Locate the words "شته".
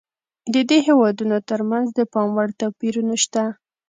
3.23-3.43